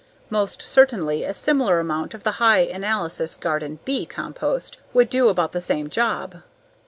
Most 0.31 0.63
certainly 0.63 1.23
a 1.23 1.31
similar 1.31 1.79
amount 1.79 2.15
of 2.15 2.23
the 2.23 2.37
high 2.41 2.61
analysis 2.61 3.35
Garden 3.35 3.77
"B" 3.85 4.07
compost 4.07 4.77
would 4.93 5.11
do 5.11 5.29
about 5.29 5.51
the 5.51 5.61
same 5.61 5.91
job. 5.91 6.37